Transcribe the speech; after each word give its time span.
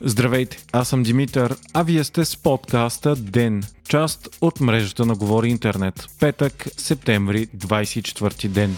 Здравейте, 0.00 0.58
аз 0.72 0.88
съм 0.88 1.02
Димитър, 1.02 1.56
а 1.72 1.82
вие 1.82 2.04
сте 2.04 2.24
с 2.24 2.36
подкаста 2.36 3.16
ДЕН, 3.16 3.62
част 3.88 4.28
от 4.40 4.60
мрежата 4.60 5.06
на 5.06 5.14
Говори 5.14 5.48
Интернет. 5.48 6.08
Петък, 6.20 6.66
септември, 6.76 7.46
24 7.46 8.48
ден. 8.48 8.76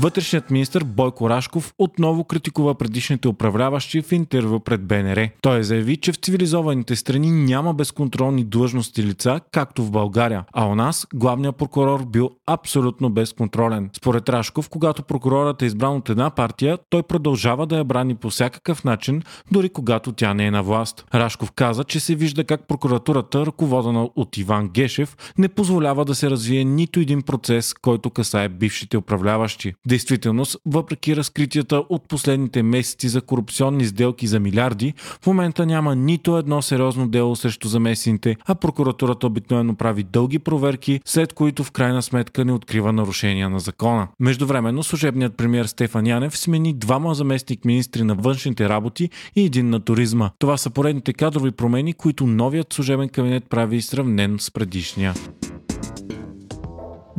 Вътрешният 0.00 0.50
министр 0.50 0.84
Бойко 0.84 1.30
Рашков 1.30 1.74
отново 1.78 2.24
критикува 2.24 2.74
предишните 2.74 3.28
управляващи 3.28 4.02
в 4.02 4.12
интервю 4.12 4.60
пред 4.60 4.86
БНР. 4.86 5.28
Той 5.42 5.62
заяви, 5.62 5.96
че 5.96 6.12
в 6.12 6.16
цивилизованите 6.16 6.96
страни 6.96 7.30
няма 7.30 7.74
безконтролни 7.74 8.44
длъжности 8.44 9.02
лица, 9.02 9.40
както 9.52 9.84
в 9.84 9.90
България, 9.90 10.44
а 10.52 10.66
у 10.66 10.74
нас 10.74 11.06
главният 11.14 11.56
прокурор 11.56 12.04
бил 12.04 12.30
абсолютно 12.46 13.10
безконтролен. 13.10 13.90
Според 13.96 14.28
Рашков, 14.28 14.68
когато 14.68 15.02
прокурорът 15.02 15.62
е 15.62 15.66
избран 15.66 15.96
от 15.96 16.08
една 16.08 16.30
партия, 16.30 16.78
той 16.90 17.02
продължава 17.02 17.66
да 17.66 17.76
я 17.76 17.84
брани 17.84 18.14
по 18.14 18.30
всякакъв 18.30 18.84
начин, 18.84 19.22
дори 19.52 19.68
когато 19.68 20.12
тя 20.12 20.34
не 20.34 20.46
е 20.46 20.50
на 20.50 20.62
власт. 20.62 21.06
Рашков 21.14 21.52
каза, 21.52 21.84
че 21.84 22.00
се 22.00 22.14
вижда 22.14 22.44
как 22.44 22.68
прокуратурата, 22.68 23.46
ръководена 23.46 24.08
от 24.16 24.36
Иван 24.36 24.68
Гешев, 24.68 25.16
не 25.38 25.48
позволява 25.48 26.04
да 26.04 26.14
се 26.14 26.30
развие 26.30 26.64
нито 26.64 27.00
един 27.00 27.22
процес, 27.22 27.74
който 27.74 28.10
касае 28.10 28.48
бившите 28.48 28.98
управляващи 28.98 29.74
действителност, 29.90 30.56
въпреки 30.66 31.16
разкритията 31.16 31.76
от 31.88 32.08
последните 32.08 32.62
месеци 32.62 33.08
за 33.08 33.20
корупционни 33.20 33.84
сделки 33.84 34.26
за 34.26 34.40
милиарди, 34.40 34.94
в 35.22 35.26
момента 35.26 35.66
няма 35.66 35.96
нито 35.96 36.36
едно 36.36 36.62
сериозно 36.62 37.08
дело 37.08 37.36
срещу 37.36 37.68
замесените, 37.68 38.36
а 38.46 38.54
прокуратурата 38.54 39.26
обикновено 39.26 39.74
прави 39.74 40.02
дълги 40.02 40.38
проверки, 40.38 41.00
след 41.04 41.32
които 41.32 41.64
в 41.64 41.70
крайна 41.70 42.02
сметка 42.02 42.44
не 42.44 42.52
открива 42.52 42.92
нарушения 42.92 43.50
на 43.50 43.60
закона. 43.60 44.08
Междувременно 44.20 44.82
служебният 44.82 45.36
премьер 45.36 45.64
Стефан 45.64 46.06
Янев 46.06 46.38
смени 46.38 46.74
двама 46.74 47.14
заместник 47.14 47.64
министри 47.64 48.02
на 48.02 48.14
външните 48.14 48.68
работи 48.68 49.10
и 49.36 49.44
един 49.44 49.70
на 49.70 49.80
туризма. 49.80 50.30
Това 50.38 50.56
са 50.56 50.70
поредните 50.70 51.12
кадрови 51.12 51.50
промени, 51.50 51.92
които 51.92 52.26
новият 52.26 52.72
служебен 52.72 53.08
кабинет 53.08 53.44
прави 53.50 53.82
сравнен 53.82 54.36
с 54.40 54.50
предишния. 54.50 55.14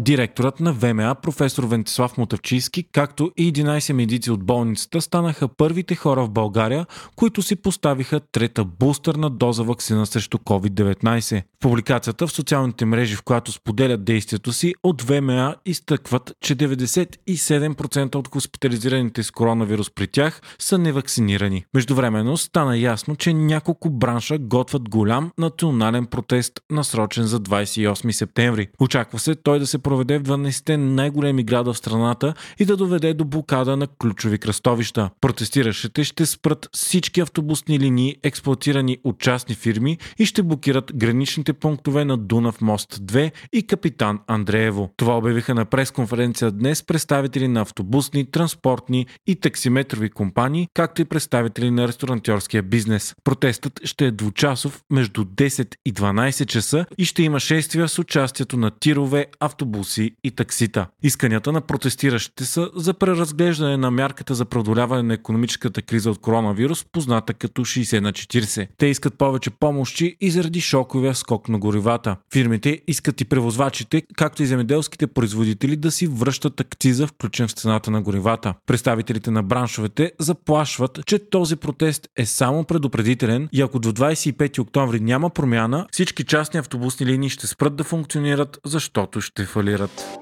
Директорът 0.02 0.59
на 0.59 0.73
ВМА, 0.73 1.16
професор 1.16 1.63
Вентислав 1.63 2.17
Мотавчийски, 2.17 2.83
както 2.91 3.31
и 3.38 3.53
11 3.53 3.94
медици 3.94 4.31
от 4.31 4.43
болницата, 4.43 5.02
станаха 5.02 5.47
първите 5.47 5.95
хора 5.95 6.25
в 6.25 6.30
България, 6.30 6.85
които 7.16 7.41
си 7.41 7.55
поставиха 7.55 8.19
трета 8.19 8.66
бустерна 8.66 9.30
доза 9.30 9.63
вакцина 9.63 10.05
срещу 10.05 10.38
COVID-19. 10.38 11.41
В 11.41 11.59
публикацията 11.59 12.27
в 12.27 12.31
социалните 12.31 12.85
мрежи, 12.85 13.16
в 13.16 13.21
която 13.21 13.52
споделят 13.52 14.03
действието 14.03 14.53
си, 14.53 14.73
от 14.83 15.02
ВМА 15.02 15.55
изтъкват, 15.66 16.33
че 16.41 16.55
97% 16.55 18.15
от 18.15 18.27
хоспитализираните 18.27 19.23
с 19.23 19.31
коронавирус 19.31 19.89
при 19.95 20.08
тях 20.08 20.41
са 20.59 20.77
невакцинирани. 20.77 21.65
Междувременно 21.73 22.38
стана 22.38 22.77
ясно, 22.77 23.15
че 23.15 23.33
няколко 23.33 23.89
бранша 23.89 24.38
готвят 24.38 24.89
голям 24.89 25.31
национален 25.38 26.05
протест, 26.05 26.59
насрочен 26.71 27.23
за 27.23 27.39
28 27.39 28.11
септември. 28.11 28.67
Очаква 28.80 29.19
се 29.19 29.36
той 29.36 29.59
да 29.59 29.67
се 29.67 29.91
проведе 29.92 30.17
в 30.17 30.23
12-те 30.23 30.78
най-големи 30.78 31.44
града 31.44 31.73
в 31.73 31.78
страната 31.78 32.34
и 32.59 32.66
да 32.66 32.78
доведе 32.78 33.14
до 33.14 33.25
блокада 33.25 33.78
на 33.78 33.88
ключови 33.88 34.38
кръстовища. 34.38 35.09
Протестиращите 35.22 36.03
ще 36.03 36.25
спрат 36.25 36.70
всички 36.73 37.22
автобусни 37.22 37.80
линии, 37.80 38.16
експлуатирани 38.23 38.98
от 39.03 39.20
частни 39.20 39.56
фирми 39.56 39.98
и 40.20 40.25
ще 40.25 40.44
блокират 40.44 40.92
граничните 40.95 41.53
пунктове 41.53 42.06
на 42.06 42.17
Дунав 42.17 42.61
мост 42.61 43.00
2 43.00 43.31
и 43.53 43.67
Капитан 43.67 44.20
Андреево. 44.28 44.89
Това 44.98 45.17
обявиха 45.17 45.56
на 45.56 45.66
пресконференция 45.66 46.52
днес 46.52 46.83
представители 46.83 47.48
на 47.48 47.61
автобусни, 47.61 48.31
транспортни 48.31 49.05
и 49.28 49.36
таксиметрови 49.36 50.09
компании, 50.09 50.67
както 50.73 51.02
и 51.02 51.05
представители 51.05 51.72
на 51.72 51.88
ресторантьорския 51.88 52.64
бизнес. 52.64 53.15
Протестът 53.23 53.80
ще 53.83 54.05
е 54.05 54.11
двучасов 54.11 54.82
между 54.92 55.23
10 55.23 55.76
и 55.86 55.94
12 55.94 56.45
часа 56.45 56.86
и 56.98 57.05
ще 57.05 57.23
има 57.23 57.39
шествия 57.39 57.88
с 57.88 57.99
участието 57.99 58.58
на 58.58 58.71
тирове, 58.71 59.26
автобуси 59.39 59.80
автобуси 59.81 60.11
и 60.23 60.31
таксита. 60.31 60.87
Исканията 61.03 61.52
на 61.52 61.61
протестиращите 61.61 62.45
са 62.45 62.69
за 62.75 62.93
преразглеждане 62.93 63.77
на 63.77 63.92
мярката 63.92 64.36
за 64.36 64.45
преодоляване 64.45 65.03
на 65.03 65.14
економическата 65.14 65.81
криза 65.81 66.11
от 66.11 66.21
коронавирус, 66.21 66.86
позната 66.92 67.33
като 67.33 67.61
60 67.61 67.99
на 67.99 68.14
40. 68.14 68.67
Те 68.77 68.86
искат 68.86 69.17
повече 69.17 69.49
помощи 69.49 70.17
и 70.21 70.31
заради 70.31 70.61
шоковия 70.61 71.15
скок 71.15 71.49
на 71.49 71.59
горивата. 71.59 72.15
Фирмите 72.33 72.81
искат 72.87 73.21
и 73.21 73.25
превозвачите, 73.25 74.03
както 74.17 74.43
и 74.43 74.45
земеделските 74.45 75.08
производители 75.08 75.75
да 75.75 75.91
си 75.91 76.08
връщат 76.08 76.59
акциза, 76.59 77.08
включен 77.08 77.47
в 77.47 77.52
цената 77.52 77.91
на 77.91 78.02
горивата. 78.02 78.53
Представителите 78.65 79.31
на 79.31 79.43
браншовете 79.43 80.11
заплашват, 80.20 80.99
че 81.05 81.30
този 81.30 81.55
протест 81.55 82.08
е 82.17 82.25
само 82.25 82.64
предупредителен 82.64 83.49
и 83.52 83.61
ако 83.61 83.80
до 83.80 83.91
25 83.91 84.59
октомври 84.59 84.99
няма 84.99 85.30
промяна, 85.30 85.87
всички 85.91 86.23
частни 86.23 86.59
автобусни 86.59 87.05
линии 87.05 87.30
ще 87.30 87.47
спрат 87.47 87.75
да 87.75 87.83
функционират, 87.83 88.59
защото 88.65 89.21
ще 89.21 89.45
фалират. 89.45 89.61
kontrolliert. 89.61 90.20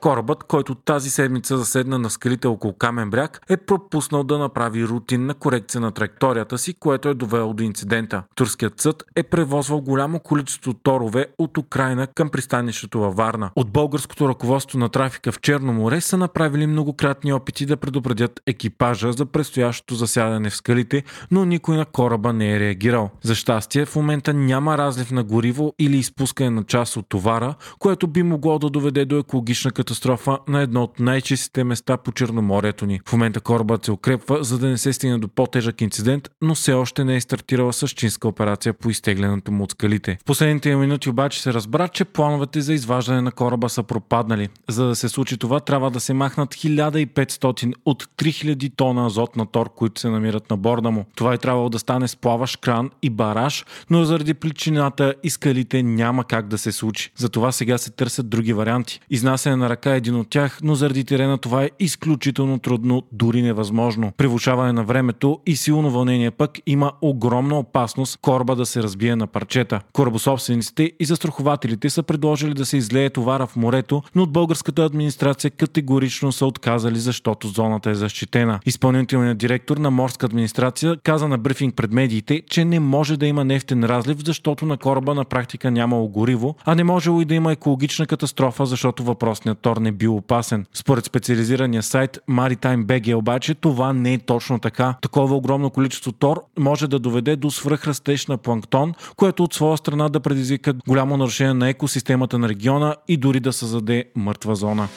Корабът, 0.00 0.44
който 0.44 0.74
тази 0.74 1.10
седмица 1.10 1.58
заседна 1.58 1.98
на 1.98 2.10
скалите 2.10 2.48
около 2.48 2.72
Камен 2.72 3.10
бряг, 3.10 3.40
е 3.48 3.56
пропуснал 3.56 4.24
да 4.24 4.38
направи 4.38 4.84
рутинна 4.84 5.34
корекция 5.34 5.80
на 5.80 5.92
траекторията 5.92 6.58
си, 6.58 6.74
което 6.74 7.08
е 7.08 7.14
довело 7.14 7.54
до 7.54 7.62
инцидента. 7.62 8.22
Турският 8.34 8.80
съд 8.80 9.04
е 9.16 9.22
превозвал 9.22 9.80
голямо 9.80 10.20
количество 10.20 10.74
торове 10.74 11.26
от 11.38 11.58
Украина 11.58 12.06
към 12.06 12.28
пристанището 12.28 13.00
във 13.00 13.16
Варна. 13.16 13.50
От 13.56 13.70
българското 13.70 14.28
ръководство 14.28 14.78
на 14.78 14.88
трафика 14.88 15.32
в 15.32 15.40
Черно 15.40 15.72
море 15.72 16.00
са 16.00 16.16
направили 16.16 16.66
многократни 16.66 17.32
опити 17.32 17.66
да 17.66 17.76
предупредят 17.76 18.40
екипажа 18.46 19.12
за 19.12 19.26
предстоящото 19.26 19.94
засядане 19.94 20.50
в 20.50 20.56
скалите, 20.56 21.04
но 21.30 21.44
никой 21.44 21.76
на 21.76 21.84
кораба 21.84 22.32
не 22.32 22.52
е 22.54 22.60
реагирал. 22.60 23.10
За 23.22 23.34
щастие, 23.34 23.86
в 23.86 23.96
момента 23.96 24.34
няма 24.34 24.78
разлив 24.78 25.10
на 25.10 25.24
гориво 25.24 25.74
или 25.78 25.96
изпускане 25.96 26.50
на 26.50 26.64
част 26.64 26.96
от 26.96 27.08
товара, 27.08 27.54
което 27.78 28.06
би 28.06 28.22
могло 28.22 28.58
да 28.58 28.70
доведе 28.70 29.04
до 29.04 29.18
екологична 29.18 29.70
катастрофа 29.70 29.89
катастрофа 29.90 30.38
на 30.48 30.60
едно 30.60 30.82
от 30.82 31.00
най-чистите 31.00 31.64
места 31.64 31.96
по 31.96 32.12
Черноморието 32.12 32.86
ни. 32.86 33.00
В 33.06 33.12
момента 33.12 33.40
корабът 33.40 33.84
се 33.84 33.92
укрепва, 33.92 34.44
за 34.44 34.58
да 34.58 34.68
не 34.68 34.78
се 34.78 34.92
стигне 34.92 35.18
до 35.18 35.28
по-тежък 35.28 35.80
инцидент, 35.80 36.30
но 36.42 36.54
все 36.54 36.72
още 36.72 37.04
не 37.04 37.16
е 37.16 37.20
стартирала 37.20 37.72
същинска 37.72 38.28
операция 38.28 38.72
по 38.72 38.90
изтеглянето 38.90 39.52
му 39.52 39.64
от 39.64 39.70
скалите. 39.70 40.18
В 40.20 40.24
последните 40.24 40.76
минути 40.76 41.10
обаче 41.10 41.42
се 41.42 41.52
разбра, 41.52 41.88
че 41.88 42.04
плановете 42.04 42.60
за 42.60 42.74
изваждане 42.74 43.20
на 43.20 43.32
кораба 43.32 43.68
са 43.68 43.82
пропаднали. 43.82 44.48
За 44.68 44.86
да 44.86 44.96
се 44.96 45.08
случи 45.08 45.36
това, 45.36 45.60
трябва 45.60 45.90
да 45.90 46.00
се 46.00 46.14
махнат 46.14 46.54
1500 46.54 47.72
от 47.84 48.04
3000 48.04 48.72
тона 48.76 49.06
азотна 49.06 49.46
тор, 49.46 49.70
които 49.74 50.00
се 50.00 50.08
намират 50.08 50.50
на 50.50 50.56
борда 50.56 50.90
му. 50.90 51.04
Това 51.16 51.34
е 51.34 51.38
трябвало 51.38 51.68
да 51.68 51.78
стане 51.78 52.08
с 52.08 52.16
плаващ 52.16 52.56
кран 52.56 52.90
и 53.02 53.10
бараж, 53.10 53.64
но 53.90 54.04
заради 54.04 54.34
причината 54.34 55.14
и 55.22 55.30
скалите 55.30 55.82
няма 55.82 56.24
как 56.24 56.48
да 56.48 56.58
се 56.58 56.72
случи. 56.72 57.12
Затова 57.16 57.52
сега 57.52 57.78
се 57.78 57.90
търсят 57.90 58.28
други 58.28 58.52
варианти. 58.52 59.00
Изнасяне 59.10 59.56
на 59.56 59.68
ръка 59.80 59.94
е 59.94 59.96
един 59.96 60.16
от 60.16 60.30
тях, 60.30 60.58
но 60.62 60.74
заради 60.74 61.04
терена 61.04 61.38
това 61.38 61.64
е 61.64 61.70
изключително 61.78 62.58
трудно, 62.58 63.02
дори 63.12 63.42
невъзможно. 63.42 64.12
Превушаване 64.16 64.72
на 64.72 64.84
времето 64.84 65.38
и 65.46 65.56
силно 65.56 65.90
вълнение 65.90 66.30
пък 66.30 66.58
има 66.66 66.92
огромна 67.02 67.58
опасност 67.58 68.18
кораба 68.22 68.56
да 68.56 68.66
се 68.66 68.82
разбие 68.82 69.16
на 69.16 69.26
парчета. 69.26 69.80
Корабособствениците 69.92 70.92
и 71.00 71.04
застрахователите 71.04 71.90
са 71.90 72.02
предложили 72.02 72.54
да 72.54 72.66
се 72.66 72.76
излее 72.76 73.10
товара 73.10 73.46
в 73.46 73.56
морето, 73.56 74.02
но 74.14 74.22
от 74.22 74.32
българската 74.32 74.84
администрация 74.84 75.50
категорично 75.50 76.32
са 76.32 76.46
отказали, 76.46 76.98
защото 76.98 77.48
зоната 77.48 77.90
е 77.90 77.94
защитена. 77.94 78.60
Изпълнителният 78.66 79.38
директор 79.38 79.76
на 79.76 79.90
морска 79.90 80.26
администрация 80.26 80.96
каза 81.04 81.28
на 81.28 81.38
брифинг 81.38 81.74
пред 81.74 81.92
медиите, 81.92 82.42
че 82.50 82.64
не 82.64 82.80
може 82.80 83.16
да 83.16 83.26
има 83.26 83.44
нефтен 83.44 83.84
разлив, 83.84 84.18
защото 84.24 84.66
на 84.66 84.76
кораба 84.76 85.14
на 85.14 85.24
практика 85.24 85.70
нямало 85.70 86.08
гориво, 86.08 86.56
а 86.64 86.74
не 86.74 86.84
можело 86.84 87.20
и 87.20 87.24
да 87.24 87.34
има 87.34 87.52
екологична 87.52 88.06
катастрофа, 88.06 88.66
защото 88.66 89.04
въпросният 89.04 89.58
тор 89.70 89.76
не 89.76 89.92
бил 89.92 90.16
опасен. 90.16 90.66
Според 90.74 91.04
специализирания 91.04 91.82
сайт 91.82 92.18
Maritime 92.30 92.84
BG 92.84 93.14
обаче 93.14 93.54
това 93.54 93.92
не 93.92 94.14
е 94.14 94.18
точно 94.18 94.58
така. 94.58 94.94
Такова 95.02 95.36
огромно 95.36 95.70
количество 95.70 96.12
тор 96.12 96.42
може 96.58 96.88
да 96.88 96.98
доведе 96.98 97.36
до 97.36 97.50
свръхрастеж 97.50 98.26
на 98.26 98.36
планктон, 98.38 98.94
което 99.16 99.44
от 99.44 99.54
своя 99.54 99.76
страна 99.76 100.08
да 100.08 100.20
предизвика 100.20 100.74
голямо 100.88 101.16
нарушение 101.16 101.54
на 101.54 101.68
екосистемата 101.68 102.38
на 102.38 102.48
региона 102.48 102.96
и 103.08 103.16
дори 103.16 103.40
да 103.40 103.52
създаде 103.52 104.04
мъртва 104.16 104.56
зона. 104.56 104.88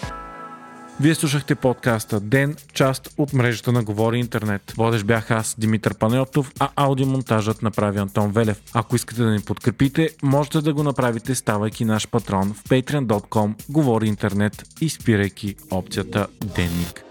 Вие 1.01 1.15
слушахте 1.15 1.55
подкаста 1.55 2.19
Ден, 2.19 2.55
част 2.73 3.13
от 3.17 3.33
мрежата 3.33 3.71
на 3.71 3.83
Говори 3.83 4.19
Интернет. 4.19 4.73
Водещ 4.77 5.05
бях 5.05 5.31
аз, 5.31 5.55
Димитър 5.57 5.93
Панайотов, 5.93 6.51
а 6.59 6.69
аудиомонтажът 6.75 7.61
направи 7.61 7.99
Антон 7.99 8.31
Велев. 8.31 8.61
Ако 8.73 8.95
искате 8.95 9.23
да 9.23 9.31
ни 9.31 9.39
подкрепите, 9.39 10.09
можете 10.23 10.61
да 10.61 10.73
го 10.73 10.83
направите 10.83 11.35
ставайки 11.35 11.85
наш 11.85 12.07
патрон 12.07 12.53
в 12.53 12.63
patreon.com, 12.63 13.53
Говори 13.69 14.07
Интернет 14.07 14.63
и 14.81 14.89
спирайки 14.89 15.55
опцията 15.71 16.27
Денник. 16.55 17.03